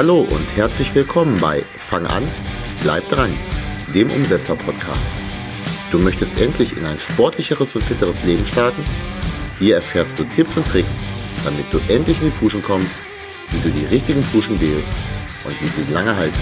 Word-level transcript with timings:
Hallo 0.00 0.20
und 0.20 0.56
herzlich 0.56 0.94
willkommen 0.94 1.38
bei 1.42 1.60
Fang 1.74 2.06
an, 2.06 2.26
bleib 2.80 3.06
dran, 3.10 3.36
dem 3.94 4.10
Umsetzer-Podcast. 4.10 5.14
Du 5.92 5.98
möchtest 5.98 6.40
endlich 6.40 6.74
in 6.74 6.86
ein 6.86 6.98
sportlicheres 6.98 7.76
und 7.76 7.84
fitteres 7.84 8.24
Leben 8.24 8.46
starten? 8.46 8.82
Hier 9.58 9.74
erfährst 9.74 10.18
du 10.18 10.24
Tipps 10.24 10.56
und 10.56 10.66
Tricks, 10.66 11.00
damit 11.44 11.66
du 11.70 11.78
endlich 11.92 12.18
in 12.22 12.30
die 12.30 12.38
Puschen 12.38 12.62
kommst, 12.62 12.98
wie 13.50 13.60
du 13.60 13.68
die 13.68 13.84
richtigen 13.84 14.22
Puschen 14.22 14.58
wählst 14.58 14.94
und 15.44 15.60
wie 15.60 15.68
sie 15.68 15.92
lange 15.92 16.16
halten. 16.16 16.40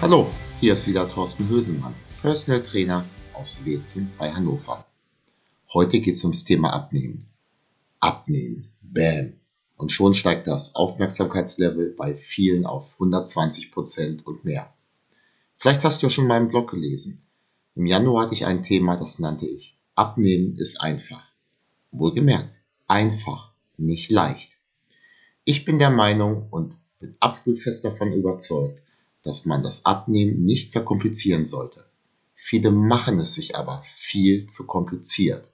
Hallo, 0.00 0.30
hier 0.60 0.74
ist 0.74 0.86
wieder 0.86 1.10
Thorsten 1.10 1.48
Hösenmann, 1.48 1.92
Personal 2.22 2.62
Trainer 2.62 3.04
aus 3.34 3.66
Wetzen 3.66 4.12
bei 4.16 4.32
Hannover. 4.32 4.86
Heute 5.74 5.98
geht 5.98 6.14
es 6.14 6.22
ums 6.22 6.44
Thema 6.44 6.72
Abnehmen. 6.72 7.24
Abnehmen, 7.98 8.68
bam. 8.80 9.32
Und 9.76 9.90
schon 9.90 10.14
steigt 10.14 10.46
das 10.46 10.76
Aufmerksamkeitslevel 10.76 11.96
bei 11.98 12.14
vielen 12.14 12.64
auf 12.64 12.92
120 12.92 13.72
Prozent 13.72 14.24
und 14.24 14.44
mehr. 14.44 14.72
Vielleicht 15.56 15.82
hast 15.82 16.00
du 16.00 16.06
ja 16.06 16.10
schon 16.10 16.28
meinen 16.28 16.46
Blog 16.46 16.70
gelesen. 16.70 17.26
Im 17.74 17.86
Januar 17.86 18.22
hatte 18.22 18.34
ich 18.34 18.46
ein 18.46 18.62
Thema, 18.62 18.96
das 18.96 19.18
nannte 19.18 19.48
ich 19.48 19.76
Abnehmen 19.96 20.54
ist 20.56 20.80
einfach. 20.80 21.24
Wohlgemerkt, 21.90 22.54
einfach, 22.86 23.52
nicht 23.76 24.12
leicht. 24.12 24.60
Ich 25.42 25.64
bin 25.64 25.78
der 25.78 25.90
Meinung 25.90 26.46
und 26.50 26.76
bin 27.00 27.16
absolut 27.18 27.58
fest 27.58 27.84
davon 27.84 28.12
überzeugt, 28.12 28.80
dass 29.28 29.44
man 29.44 29.62
das 29.62 29.84
Abnehmen 29.84 30.46
nicht 30.46 30.72
verkomplizieren 30.72 31.44
sollte. 31.44 31.84
Viele 32.34 32.70
machen 32.70 33.20
es 33.20 33.34
sich 33.34 33.56
aber 33.56 33.82
viel 33.94 34.46
zu 34.46 34.66
kompliziert. 34.66 35.46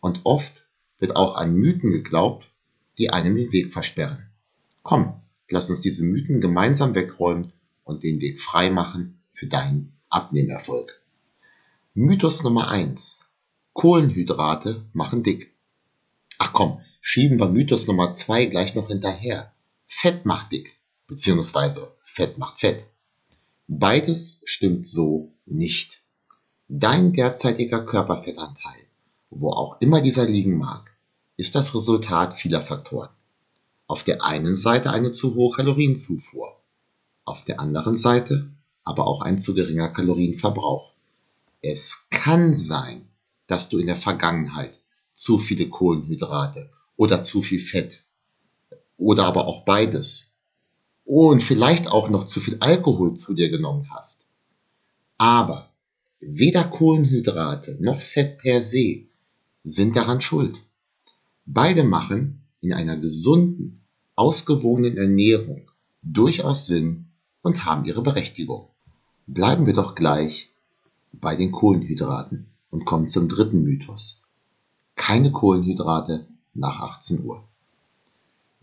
Und 0.00 0.20
oft 0.24 0.68
wird 0.98 1.16
auch 1.16 1.34
an 1.36 1.54
Mythen 1.54 1.90
geglaubt, 1.90 2.46
die 2.98 3.08
einem 3.08 3.34
den 3.34 3.50
Weg 3.50 3.72
versperren. 3.72 4.28
Komm, 4.82 5.22
lass 5.48 5.70
uns 5.70 5.80
diese 5.80 6.04
Mythen 6.04 6.42
gemeinsam 6.42 6.94
wegräumen 6.94 7.54
und 7.82 8.02
den 8.02 8.20
Weg 8.20 8.42
frei 8.42 8.68
machen 8.68 9.18
für 9.32 9.46
deinen 9.46 9.96
Abnehmerfolg. 10.10 11.02
Mythos 11.94 12.44
Nummer 12.44 12.68
eins: 12.68 13.20
Kohlenhydrate 13.72 14.84
machen 14.92 15.22
dick. 15.22 15.54
Ach 16.36 16.52
komm, 16.52 16.82
schieben 17.00 17.40
wir 17.40 17.48
Mythos 17.48 17.86
Nummer 17.86 18.12
zwei 18.12 18.44
gleich 18.44 18.74
noch 18.74 18.88
hinterher. 18.88 19.54
Fett 19.86 20.26
macht 20.26 20.52
dick, 20.52 20.78
beziehungsweise 21.06 21.96
Fett 22.04 22.36
macht 22.36 22.58
Fett. 22.58 22.84
Beides 23.66 24.40
stimmt 24.44 24.84
so 24.84 25.32
nicht. 25.46 26.02
Dein 26.68 27.12
derzeitiger 27.12 27.84
Körperfettanteil, 27.84 28.80
wo 29.30 29.50
auch 29.50 29.80
immer 29.80 30.00
dieser 30.00 30.26
liegen 30.26 30.58
mag, 30.58 30.90
ist 31.36 31.54
das 31.54 31.74
Resultat 31.74 32.34
vieler 32.34 32.60
Faktoren. 32.60 33.10
Auf 33.86 34.04
der 34.04 34.22
einen 34.22 34.54
Seite 34.54 34.90
eine 34.90 35.10
zu 35.12 35.34
hohe 35.34 35.54
Kalorienzufuhr, 35.54 36.60
auf 37.24 37.44
der 37.44 37.58
anderen 37.58 37.96
Seite 37.96 38.50
aber 38.84 39.06
auch 39.06 39.22
ein 39.22 39.38
zu 39.38 39.54
geringer 39.54 39.88
Kalorienverbrauch. 39.88 40.92
Es 41.62 42.06
kann 42.10 42.54
sein, 42.54 43.08
dass 43.46 43.70
du 43.70 43.78
in 43.78 43.86
der 43.86 43.96
Vergangenheit 43.96 44.78
zu 45.14 45.38
viele 45.38 45.68
Kohlenhydrate 45.68 46.70
oder 46.96 47.22
zu 47.22 47.40
viel 47.40 47.60
Fett 47.60 48.04
oder 48.98 49.24
aber 49.24 49.46
auch 49.46 49.64
beides 49.64 50.33
und 51.04 51.42
vielleicht 51.42 51.88
auch 51.88 52.08
noch 52.08 52.24
zu 52.24 52.40
viel 52.40 52.56
Alkohol 52.60 53.14
zu 53.14 53.34
dir 53.34 53.50
genommen 53.50 53.88
hast. 53.90 54.26
Aber 55.18 55.70
weder 56.20 56.64
Kohlenhydrate 56.64 57.78
noch 57.80 58.00
Fett 58.00 58.38
per 58.38 58.62
se 58.62 59.06
sind 59.62 59.96
daran 59.96 60.20
schuld. 60.20 60.58
Beide 61.46 61.84
machen 61.84 62.42
in 62.60 62.72
einer 62.72 62.96
gesunden, 62.96 63.82
ausgewogenen 64.16 64.96
Ernährung 64.96 65.70
durchaus 66.02 66.66
Sinn 66.66 67.06
und 67.42 67.64
haben 67.64 67.84
ihre 67.84 68.02
Berechtigung. 68.02 68.68
Bleiben 69.26 69.66
wir 69.66 69.74
doch 69.74 69.94
gleich 69.94 70.50
bei 71.12 71.36
den 71.36 71.52
Kohlenhydraten 71.52 72.46
und 72.70 72.84
kommen 72.84 73.08
zum 73.08 73.28
dritten 73.28 73.62
Mythos. 73.62 74.22
Keine 74.96 75.32
Kohlenhydrate 75.32 76.26
nach 76.54 76.80
18 76.80 77.24
Uhr. 77.24 77.44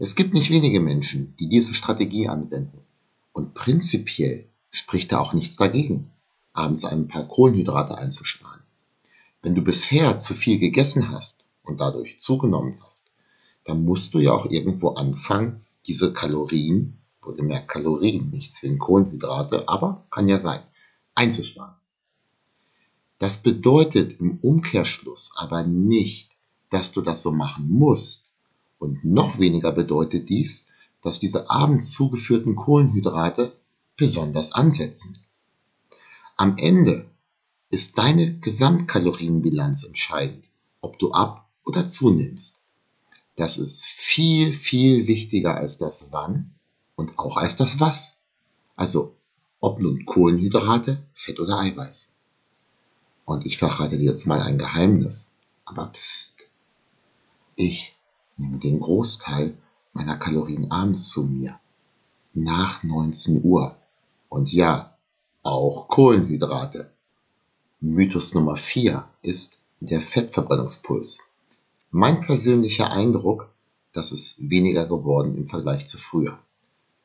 Es 0.04 0.16
gibt 0.16 0.34
nicht 0.34 0.50
wenige 0.50 0.80
Menschen, 0.80 1.36
die 1.40 1.48
diese 1.48 1.76
Strategie 1.76 2.28
anwenden. 2.28 2.80
Und 3.34 3.54
prinzipiell 3.54 4.48
spricht 4.72 5.12
da 5.12 5.20
auch 5.20 5.34
nichts 5.34 5.58
dagegen, 5.58 6.10
abends 6.54 6.86
ein 6.86 7.08
paar 7.08 7.28
Kohlenhydrate 7.28 7.96
einzusparen. 7.96 8.64
Wenn 9.44 9.54
du 9.54 9.62
bisher 9.62 10.18
zu 10.18 10.34
viel 10.34 10.58
gegessen 10.58 11.12
hast 11.12 11.46
und 11.62 11.80
dadurch 11.80 12.18
zugenommen 12.18 12.80
hast, 12.84 13.12
dann 13.64 13.86
musst 13.86 14.16
du 14.16 14.20
ja 14.20 14.32
auch 14.32 14.48
irgendwo 14.48 14.90
anfangen, 14.96 15.68
diese 15.86 16.14
Kalorien, 16.14 16.98
wohlgemerkt 17.22 17.68
Kalorien, 17.68 18.32
nicht 18.32 18.54
zwingend 18.54 18.80
Kohlenhydrate, 18.80 19.70
aber 19.70 20.08
kann 20.10 20.28
ja 20.28 20.40
sein, 20.40 20.62
einzusparen. 21.14 21.76
Das 23.20 23.44
bedeutet 23.44 24.20
im 24.20 24.40
Umkehrschluss 24.42 25.32
aber 25.36 25.62
nicht, 25.62 26.32
dass 26.72 26.92
du 26.92 27.02
das 27.02 27.22
so 27.22 27.32
machen 27.32 27.70
musst. 27.70 28.31
Und 28.82 29.06
noch 29.06 29.38
weniger 29.38 29.72
bedeutet 29.72 30.30
dies, 30.30 30.66
dass 31.04 31.20
diese 31.20 31.52
abends 31.52 31.92
zugeführten 31.92 32.56
Kohlenhydrate 32.56 33.56
besonders 33.96 34.54
ansetzen. 34.54 35.20
Am 36.36 36.58
Ende 36.58 37.06
ist 37.70 38.00
deine 38.00 38.40
Gesamtkalorienbilanz 38.40 39.84
entscheidend, 39.84 40.46
ob 40.82 40.98
du 40.98 41.12
ab 41.12 41.48
oder 41.64 41.88
zunimmst. 41.88 42.64
Das 43.36 43.60
ist 43.60 43.86
viel, 43.86 44.52
viel 44.52 45.06
wichtiger 45.06 45.58
als 45.58 45.78
das 45.78 46.12
Wann 46.12 46.56
und 46.96 47.20
auch 47.20 47.38
als 47.38 47.56
das 47.56 47.80
Was. 47.80 48.22
Also 48.76 49.16
ob 49.60 49.80
nun 49.80 50.08
Kohlenhydrate, 50.08 51.04
Fett 51.14 51.40
oder 51.40 51.60
Eiweiß. 51.60 52.18
Und 53.26 53.46
ich 53.46 53.60
verrate 53.60 54.00
dir 54.00 54.10
jetzt 54.10 54.26
mal 54.26 54.42
ein 54.42 54.58
Geheimnis. 54.58 55.38
Aber 55.66 55.86
pst, 55.94 56.40
ich 57.56 57.96
nehme 58.42 58.58
den 58.58 58.80
Großteil 58.80 59.56
meiner 59.94 60.18
Kalorien 60.18 60.72
abends 60.72 61.10
zu 61.10 61.24
mir. 61.24 61.60
Nach 62.34 62.84
19 62.84 63.44
Uhr. 63.44 63.76
Und 64.30 64.52
ja, 64.52 64.96
auch 65.44 65.88
Kohlenhydrate. 65.88 66.92
Mythos 67.80 68.34
Nummer 68.34 68.56
4 68.56 69.06
ist 69.22 69.60
der 69.80 70.02
Fettverbrennungspuls. 70.02 71.20
Mein 71.92 72.22
persönlicher 72.22 72.92
Eindruck, 72.92 73.50
das 73.94 74.12
ist 74.12 74.50
weniger 74.50 74.86
geworden 74.86 75.36
im 75.38 75.48
Vergleich 75.48 75.88
zu 75.88 75.98
früher. 75.98 76.38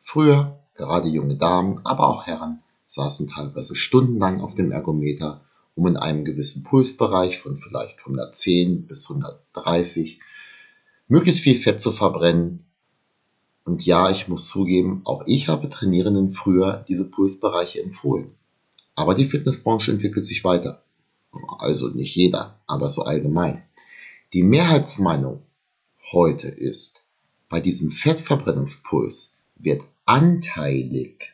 Früher, 0.00 0.58
gerade 0.74 1.08
junge 1.08 1.36
Damen, 1.36 1.80
aber 1.84 2.06
auch 2.06 2.26
Herren, 2.26 2.62
saßen 2.86 3.28
teilweise 3.28 3.74
stundenlang 3.74 4.40
auf 4.40 4.54
dem 4.54 4.70
Ergometer, 4.70 5.40
um 5.74 5.88
in 5.88 5.96
einem 5.96 6.24
gewissen 6.24 6.62
Pulsbereich 6.62 7.38
von 7.38 7.56
vielleicht 7.56 7.98
110 8.00 8.86
bis 8.86 9.10
130 9.10 10.20
möglichst 11.08 11.40
viel 11.40 11.56
Fett 11.56 11.80
zu 11.80 11.92
verbrennen. 11.92 12.64
Und 13.64 13.84
ja, 13.84 14.10
ich 14.10 14.28
muss 14.28 14.48
zugeben, 14.48 15.02
auch 15.04 15.24
ich 15.26 15.48
habe 15.48 15.68
Trainierenden 15.68 16.30
früher 16.30 16.84
diese 16.88 17.10
Pulsbereiche 17.10 17.82
empfohlen. 17.82 18.30
Aber 18.94 19.14
die 19.14 19.24
Fitnessbranche 19.24 19.90
entwickelt 19.90 20.24
sich 20.24 20.44
weiter. 20.44 20.82
Also 21.58 21.88
nicht 21.88 22.14
jeder, 22.14 22.60
aber 22.66 22.88
so 22.88 23.02
allgemein. 23.02 23.62
Die 24.32 24.42
Mehrheitsmeinung 24.42 25.42
heute 26.12 26.48
ist, 26.48 27.02
bei 27.48 27.60
diesem 27.60 27.90
Fettverbrennungspuls 27.90 29.38
wird 29.56 29.82
anteilig 30.04 31.32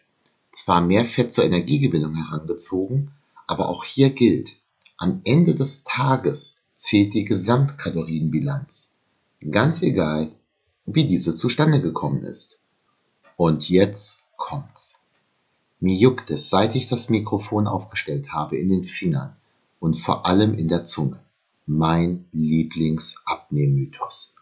zwar 0.51 0.81
mehr 0.81 1.05
Fett 1.05 1.33
zur 1.33 1.45
Energiegewinnung 1.45 2.15
herangezogen, 2.15 3.13
aber 3.47 3.69
auch 3.69 3.85
hier 3.85 4.11
gilt, 4.11 4.51
am 4.97 5.21
Ende 5.25 5.55
des 5.55 5.85
Tages 5.85 6.63
zählt 6.75 7.15
die 7.15 7.25
Gesamtkalorienbilanz. 7.25 8.99
Ganz 9.51 9.83
egal, 9.83 10.31
wie 10.87 11.05
diese 11.05 11.35
zustande 11.35 11.81
gekommen 11.81 12.25
ist. 12.25 12.61
Und 13.37 13.69
jetzt 13.69 14.25
kommt's. 14.37 15.01
Mir 15.81 15.97
juckt 15.97 16.31
es, 16.31 16.49
seit 16.49 16.77
ich 16.77 16.89
das 16.89 17.09
Mikrofon 17.09 17.67
aufgestellt 17.67 18.33
habe, 18.33 18.57
in 18.57 18.69
den 18.69 18.85
Fingern 18.85 19.37
und 19.81 19.97
vor 19.97 20.27
allem 20.27 20.55
in 20.55 20.69
der 20.69 20.85
Zunge. 20.85 21.19
Mein 21.67 22.27
Lieblingsabnehmmythos. 22.33 24.37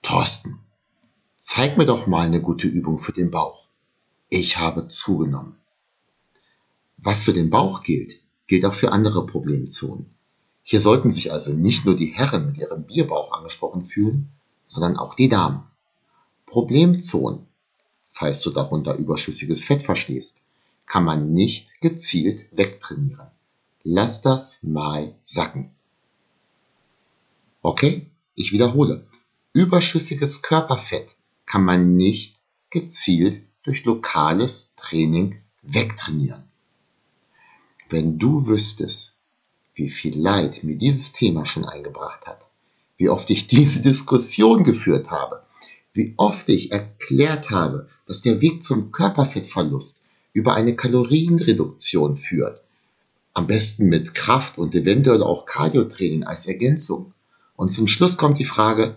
Thorsten, 0.00 0.58
zeig 1.36 1.76
mir 1.76 1.84
doch 1.84 2.06
mal 2.06 2.26
eine 2.26 2.40
gute 2.40 2.68
Übung 2.68 2.98
für 2.98 3.12
den 3.12 3.30
Bauch. 3.30 3.66
Ich 4.30 4.56
habe 4.56 4.88
zugenommen. 4.88 5.56
Was 6.96 7.24
für 7.24 7.34
den 7.34 7.50
Bauch 7.50 7.82
gilt, 7.82 8.20
gilt 8.46 8.64
auch 8.64 8.74
für 8.74 8.92
andere 8.92 9.26
Problemzonen. 9.26 10.06
Hier 10.62 10.80
sollten 10.80 11.10
sich 11.10 11.32
also 11.32 11.52
nicht 11.52 11.84
nur 11.84 11.96
die 11.96 12.14
Herren 12.14 12.46
mit 12.46 12.58
ihrem 12.58 12.84
Bierbauch 12.84 13.32
angesprochen 13.32 13.84
fühlen, 13.84 14.30
sondern 14.64 14.96
auch 14.96 15.14
die 15.14 15.28
Damen. 15.28 15.64
Problemzonen 16.46 17.46
falls 18.12 18.42
du 18.42 18.50
darunter 18.50 18.94
überschüssiges 18.94 19.64
Fett 19.64 19.82
verstehst, 19.82 20.42
kann 20.86 21.04
man 21.04 21.32
nicht 21.32 21.80
gezielt 21.80 22.46
wegtrainieren. 22.52 23.26
Lass 23.82 24.20
das 24.20 24.62
mal 24.62 25.16
sacken. 25.20 25.74
Okay, 27.62 28.06
ich 28.34 28.52
wiederhole. 28.52 29.06
Überschüssiges 29.52 30.42
Körperfett 30.42 31.16
kann 31.46 31.64
man 31.64 31.96
nicht 31.96 32.36
gezielt 32.70 33.42
durch 33.64 33.84
lokales 33.84 34.74
Training 34.76 35.40
wegtrainieren. 35.62 36.44
Wenn 37.88 38.18
du 38.18 38.46
wüsstest, 38.46 39.18
wie 39.74 39.90
viel 39.90 40.18
Leid 40.18 40.64
mir 40.64 40.76
dieses 40.76 41.12
Thema 41.12 41.46
schon 41.46 41.64
eingebracht 41.64 42.26
hat, 42.26 42.46
wie 42.96 43.08
oft 43.08 43.30
ich 43.30 43.46
diese 43.46 43.80
Diskussion 43.80 44.64
geführt 44.64 45.10
habe, 45.10 45.42
wie 45.92 46.14
oft 46.16 46.48
ich 46.48 46.72
erklärt 46.72 47.50
habe, 47.50 47.88
dass 48.06 48.22
der 48.22 48.40
Weg 48.40 48.62
zum 48.62 48.92
Körperfettverlust 48.92 50.04
über 50.32 50.54
eine 50.54 50.76
Kalorienreduktion 50.76 52.16
führt, 52.16 52.62
am 53.34 53.46
besten 53.46 53.88
mit 53.88 54.14
Kraft 54.14 54.58
und 54.58 54.74
eventuell 54.74 55.22
auch 55.22 55.46
Cardiotraining 55.46 56.24
als 56.24 56.46
Ergänzung. 56.46 57.14
Und 57.56 57.70
zum 57.70 57.88
Schluss 57.88 58.16
kommt 58.16 58.38
die 58.38 58.44
Frage, 58.44 58.96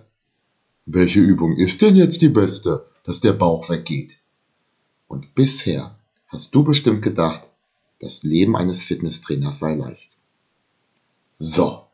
welche 0.85 1.19
Übung 1.19 1.55
ist 1.55 1.81
denn 1.81 1.95
jetzt 1.95 2.21
die 2.21 2.29
beste, 2.29 2.85
dass 3.03 3.19
der 3.19 3.33
Bauch 3.33 3.69
weggeht? 3.69 4.17
Und 5.07 5.35
bisher 5.35 5.97
hast 6.27 6.53
du 6.53 6.63
bestimmt 6.63 7.01
gedacht, 7.01 7.49
das 7.99 8.23
Leben 8.23 8.55
eines 8.55 8.83
Fitnesstrainers 8.83 9.59
sei 9.59 9.75
leicht. 9.75 10.14
So, 11.37 11.87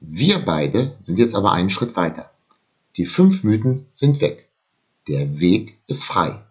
wir 0.00 0.40
beide 0.40 0.96
sind 0.98 1.18
jetzt 1.20 1.36
aber 1.36 1.52
einen 1.52 1.70
Schritt 1.70 1.94
weiter. 1.96 2.30
Die 2.96 3.06
fünf 3.06 3.44
Mythen 3.44 3.86
sind 3.92 4.20
weg. 4.20 4.48
Der 5.06 5.38
Weg 5.38 5.78
ist 5.86 6.04
frei. 6.04 6.44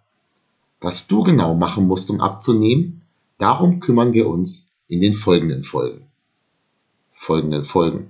Was 0.80 1.08
du 1.08 1.24
genau 1.24 1.54
machen 1.54 1.86
musst, 1.86 2.10
um 2.10 2.22
abzunehmen, 2.22 3.02
darum 3.38 3.80
kümmern 3.82 4.14
wir 4.14 4.30
uns 4.30 4.74
in 4.88 5.02
den 5.02 5.14
folgenden 5.14 5.64
Folgen. 5.64 6.08
Folgenden 7.12 7.64
Folgen. 7.64 8.10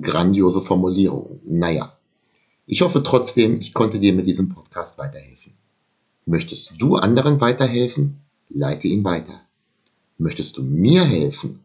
Grandiose 0.00 0.62
Formulierung. 0.62 1.40
Naja. 1.44 1.96
Ich 2.66 2.82
hoffe 2.82 3.02
trotzdem, 3.02 3.58
ich 3.58 3.74
konnte 3.74 3.98
dir 3.98 4.12
mit 4.12 4.28
diesem 4.28 4.48
Podcast 4.48 4.98
weiterhelfen. 4.98 5.54
Möchtest 6.24 6.80
du 6.80 6.94
anderen 6.94 7.40
weiterhelfen? 7.40 8.20
Leite 8.48 8.86
ihn 8.86 9.02
weiter. 9.02 9.40
Möchtest 10.18 10.56
du 10.56 10.62
mir 10.62 11.04
helfen? 11.04 11.64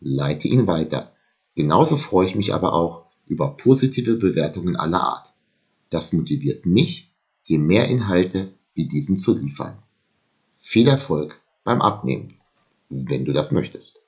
Leite 0.00 0.48
ihn 0.48 0.66
weiter. 0.66 1.12
Genauso 1.58 1.96
freue 1.96 2.24
ich 2.24 2.36
mich 2.36 2.54
aber 2.54 2.72
auch 2.72 3.06
über 3.26 3.56
positive 3.56 4.14
Bewertungen 4.14 4.76
aller 4.76 5.00
Art. 5.00 5.34
Das 5.90 6.12
motiviert 6.12 6.66
mich, 6.66 7.12
dir 7.48 7.58
mehr 7.58 7.88
Inhalte 7.88 8.52
wie 8.74 8.86
diesen 8.86 9.16
zu 9.16 9.36
liefern. 9.36 9.82
Viel 10.58 10.86
Erfolg 10.86 11.40
beim 11.64 11.82
Abnehmen, 11.82 12.34
wenn 12.90 13.24
du 13.24 13.32
das 13.32 13.50
möchtest. 13.50 14.07